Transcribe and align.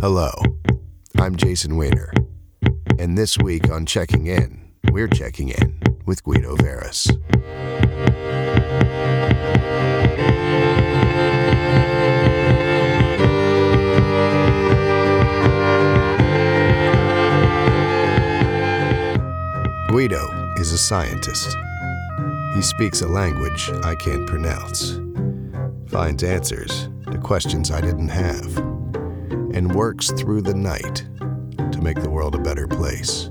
Hello, 0.00 0.30
I'm 1.18 1.34
Jason 1.34 1.76
Weiner, 1.76 2.12
and 3.00 3.18
this 3.18 3.36
week 3.36 3.68
on 3.68 3.84
Checking 3.84 4.28
In, 4.28 4.70
we're 4.92 5.08
checking 5.08 5.48
in 5.48 5.80
with 6.06 6.22
Guido 6.22 6.54
Veras. 6.54 7.08
Guido 19.88 20.52
is 20.58 20.70
a 20.70 20.78
scientist. 20.78 21.56
He 22.54 22.62
speaks 22.62 23.02
a 23.02 23.08
language 23.08 23.68
I 23.82 23.96
can't 23.96 24.28
pronounce, 24.28 25.00
finds 25.88 26.22
answers 26.22 26.88
to 27.10 27.18
questions 27.18 27.72
I 27.72 27.80
didn't 27.80 28.10
have, 28.10 28.77
and 29.58 29.74
works 29.74 30.12
through 30.12 30.40
the 30.40 30.54
night 30.54 31.04
to 31.72 31.80
make 31.82 32.00
the 32.00 32.08
world 32.08 32.36
a 32.36 32.38
better 32.38 32.68
place. 32.68 33.24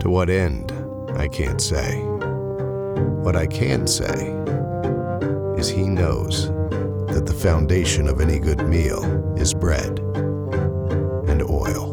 To 0.00 0.06
what 0.06 0.30
end, 0.30 0.72
I 1.18 1.28
can't 1.28 1.60
say. 1.60 2.00
What 3.20 3.36
I 3.36 3.46
can 3.46 3.86
say 3.86 4.32
is 5.58 5.68
he 5.68 5.82
knows 5.82 6.48
that 7.12 7.24
the 7.26 7.34
foundation 7.34 8.08
of 8.08 8.22
any 8.22 8.38
good 8.38 8.66
meal 8.66 9.04
is 9.36 9.52
bread 9.52 9.98
and 11.28 11.42
oil 11.42 11.92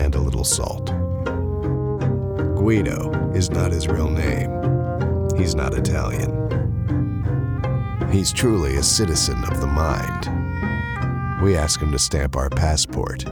and 0.00 0.14
a 0.14 0.20
little 0.20 0.44
salt. 0.44 0.86
Guido 2.56 3.12
is 3.34 3.50
not 3.50 3.72
his 3.72 3.88
real 3.88 4.08
name. 4.08 4.50
He's 5.36 5.54
not 5.54 5.74
Italian. 5.74 6.45
He's 8.16 8.32
truly 8.32 8.76
a 8.76 8.82
citizen 8.82 9.44
of 9.44 9.60
the 9.60 9.66
mind. 9.66 11.42
We 11.42 11.54
ask 11.54 11.82
him 11.82 11.92
to 11.92 11.98
stamp 11.98 12.34
our 12.34 12.48
passport 12.48 13.26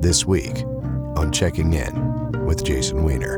this 0.00 0.24
week 0.24 0.64
on 1.14 1.30
Checking 1.30 1.74
In 1.74 2.46
with 2.46 2.64
Jason 2.64 3.04
Weiner. 3.04 3.36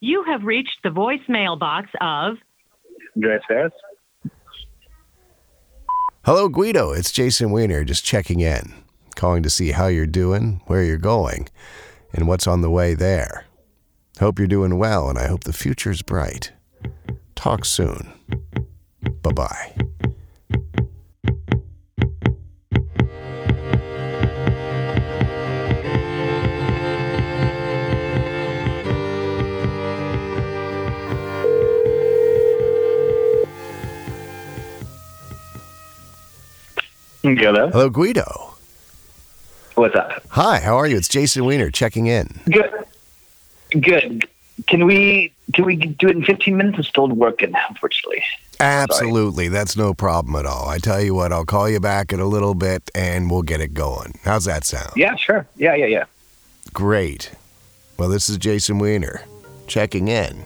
You 0.00 0.24
have 0.26 0.44
reached 0.44 0.78
the 0.82 0.88
voicemail 0.88 1.58
box 1.58 1.90
of 2.00 2.36
Andreas 3.14 3.42
Ferris? 3.46 3.72
Hello, 6.32 6.48
Guido. 6.48 6.92
It's 6.92 7.10
Jason 7.10 7.50
Weiner 7.50 7.82
just 7.82 8.04
checking 8.04 8.38
in, 8.38 8.72
calling 9.16 9.42
to 9.42 9.50
see 9.50 9.72
how 9.72 9.88
you're 9.88 10.06
doing, 10.06 10.60
where 10.68 10.84
you're 10.84 10.96
going, 10.96 11.48
and 12.12 12.28
what's 12.28 12.46
on 12.46 12.60
the 12.60 12.70
way 12.70 12.94
there. 12.94 13.46
Hope 14.20 14.38
you're 14.38 14.46
doing 14.46 14.78
well, 14.78 15.10
and 15.10 15.18
I 15.18 15.26
hope 15.26 15.42
the 15.42 15.52
future's 15.52 16.02
bright. 16.02 16.52
Talk 17.34 17.64
soon. 17.64 18.12
Bye 19.22 19.32
bye. 19.32 19.89
Hello. 37.22 37.68
Hello, 37.70 37.90
Guido. 37.90 38.54
What's 39.74 39.94
up? 39.94 40.22
Hi, 40.30 40.58
how 40.60 40.76
are 40.76 40.86
you? 40.86 40.96
It's 40.96 41.08
Jason 41.08 41.44
Weiner 41.44 41.70
checking 41.70 42.06
in. 42.06 42.40
Good. 42.50 42.70
Good. 43.80 44.28
Can 44.66 44.84
we 44.84 45.32
can 45.54 45.64
we 45.64 45.76
do 45.76 46.08
it 46.08 46.16
in 46.16 46.24
15 46.24 46.56
minutes? 46.56 46.78
I'm 46.78 46.84
still 46.84 47.08
working, 47.08 47.52
unfortunately. 47.68 48.22
Absolutely. 48.58 49.48
That's 49.48 49.76
no 49.76 49.94
problem 49.94 50.36
at 50.36 50.44
all. 50.46 50.68
I 50.68 50.78
tell 50.78 51.00
you 51.00 51.14
what, 51.14 51.32
I'll 51.32 51.46
call 51.46 51.68
you 51.68 51.80
back 51.80 52.12
in 52.12 52.20
a 52.20 52.26
little 52.26 52.54
bit 52.54 52.90
and 52.94 53.30
we'll 53.30 53.42
get 53.42 53.60
it 53.60 53.72
going. 53.74 54.14
How's 54.22 54.44
that 54.44 54.64
sound? 54.64 54.92
Yeah, 54.96 55.16
sure. 55.16 55.46
Yeah, 55.56 55.74
yeah, 55.76 55.86
yeah. 55.86 56.04
Great. 56.74 57.32
Well, 57.96 58.08
this 58.10 58.28
is 58.28 58.36
Jason 58.38 58.78
Weiner 58.78 59.22
checking 59.66 60.08
in, 60.08 60.42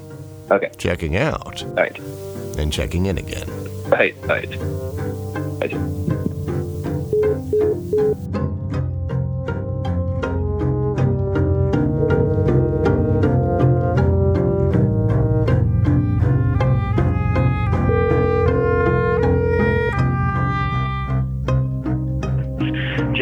Okay. 0.50 0.70
checking 0.78 1.16
out, 1.16 1.62
All 1.65 1.70
right. 1.75 1.99
and 2.56 2.72
checking 2.72 3.06
in 3.06 3.19
again. 3.19 3.49
All 3.87 3.91
right. 3.91 4.15
All 4.22 4.28
right. 4.28 4.56
All 4.59 5.59
right. 5.60 5.72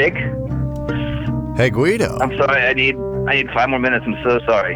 Jake, 0.02 0.16
Hey, 1.56 1.70
Guido. 1.70 2.18
I'm 2.20 2.36
sorry. 2.36 2.62
I 2.62 2.72
need 2.72 2.96
I 3.28 3.36
need 3.36 3.48
five 3.52 3.68
more 3.68 3.78
minutes. 3.78 4.04
I'm 4.04 4.16
so 4.24 4.40
sorry. 4.48 4.74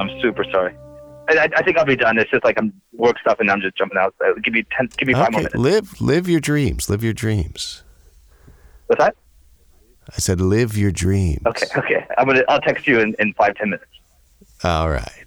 I'm 0.00 0.10
super 0.20 0.42
sorry. 0.50 0.74
I, 1.28 1.48
I, 1.56 1.62
think 1.62 1.78
I'll 1.78 1.84
be 1.84 1.94
done. 1.94 2.18
It's 2.18 2.28
just 2.28 2.42
like 2.42 2.58
I'm 2.58 2.72
work 2.92 3.20
stuff 3.20 3.38
and 3.38 3.48
I'm 3.48 3.60
just 3.60 3.76
jumping 3.76 3.98
out. 3.98 4.16
So 4.18 4.34
give 4.42 4.52
me 4.52 4.64
ten. 4.76 4.88
Give 4.98 5.06
me 5.06 5.14
five 5.14 5.30
more 5.30 5.42
minutes. 5.42 5.54
live 5.54 6.00
live 6.00 6.28
your 6.28 6.40
dreams. 6.40 6.90
Live 6.90 7.04
your 7.04 7.12
dreams. 7.12 7.84
What's 8.88 8.98
that? 8.98 9.14
I 10.08 10.18
said 10.18 10.40
live 10.40 10.76
your 10.76 10.90
dreams. 10.90 11.42
Okay. 11.46 11.66
Okay. 11.76 12.04
I'm 12.18 12.26
gonna. 12.26 12.42
I'll 12.48 12.60
text 12.60 12.88
you 12.88 12.98
in, 12.98 13.14
in 13.20 13.32
five 13.34 13.54
ten 13.54 13.70
minutes. 13.70 13.92
All 14.64 14.90
right. 14.90 15.25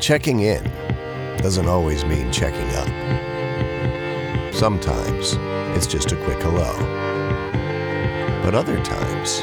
Checking 0.00 0.40
in 0.40 0.62
doesn't 1.38 1.68
always 1.68 2.04
mean 2.04 2.30
checking 2.30 2.68
up. 2.76 2.86
Sometimes 4.54 5.34
it's 5.76 5.86
just 5.86 6.12
a 6.12 6.16
quick 6.24 6.38
hello. 6.40 6.72
But 8.44 8.54
other 8.54 8.82
times, 8.84 9.40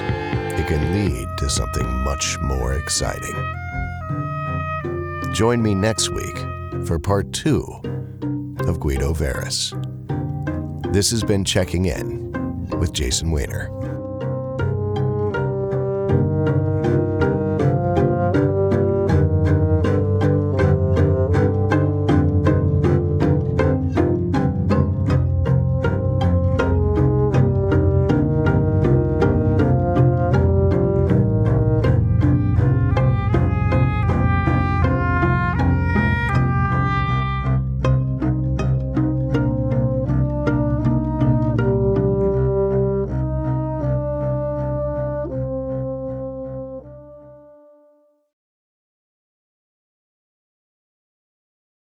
it 0.58 0.68
can 0.68 0.94
lead 0.94 1.28
to 1.40 1.50
something 1.50 1.88
much 2.04 2.38
more 2.40 2.74
exciting. 2.74 3.36
Join 5.34 5.62
me 5.62 5.76
next 5.76 6.10
week 6.10 6.38
for 6.86 7.00
part 7.00 7.32
two 7.34 7.64
of 8.68 8.80
Guido 8.80 9.14
Veras. 9.14 9.74
This 10.94 11.10
has 11.12 11.24
been 11.24 11.44
Checking 11.44 11.86
In 11.86 12.32
with 12.80 12.94
Jason 12.94 13.32
Weiner. 13.32 13.70